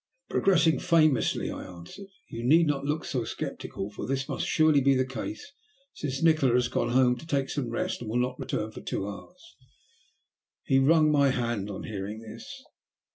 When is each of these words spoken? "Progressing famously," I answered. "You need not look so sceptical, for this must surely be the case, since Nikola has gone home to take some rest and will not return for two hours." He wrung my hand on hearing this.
"Progressing 0.31 0.79
famously," 0.79 1.51
I 1.51 1.63
answered. 1.63 2.07
"You 2.27 2.43
need 2.43 2.65
not 2.65 2.85
look 2.85 3.05
so 3.05 3.23
sceptical, 3.23 3.91
for 3.91 4.07
this 4.07 4.27
must 4.27 4.47
surely 4.47 4.81
be 4.81 4.95
the 4.95 5.05
case, 5.05 5.51
since 5.93 6.23
Nikola 6.23 6.53
has 6.55 6.69
gone 6.69 6.89
home 6.89 7.15
to 7.17 7.27
take 7.27 7.51
some 7.51 7.69
rest 7.69 8.01
and 8.01 8.09
will 8.09 8.17
not 8.17 8.39
return 8.39 8.71
for 8.71 8.81
two 8.81 9.07
hours." 9.07 9.55
He 10.63 10.79
wrung 10.79 11.11
my 11.11 11.29
hand 11.29 11.69
on 11.69 11.83
hearing 11.83 12.19
this. 12.21 12.63